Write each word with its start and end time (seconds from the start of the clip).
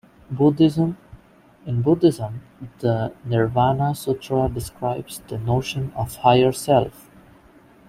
Buddhism: 0.31 0.97
In 1.67 1.83
Buddhism, 1.83 2.41
the 2.79 3.13
Nirvana 3.23 3.93
Sutra 3.93 4.49
describes 4.51 5.19
the 5.27 5.37
notion 5.37 5.91
of 5.95 6.15
Higher 6.15 6.51
self. 6.53 7.07